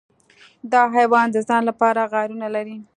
دا 0.71 0.81
حیوان 0.95 1.27
د 1.31 1.37
ځان 1.47 1.61
لپاره 1.69 2.01
غارونه 2.13 2.47
لري. 2.55 2.77